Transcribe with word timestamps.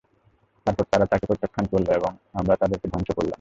তারপর 0.65 0.85
তারা 0.91 1.05
তাকে 1.05 1.25
প্রত্যাখ্যান 1.25 1.65
করল 1.65 1.87
এবং 1.91 2.11
আমরা 2.33 2.53
তাদেরকে 2.55 2.87
ধ্বংস 2.87 3.09
করলাম। 3.11 3.29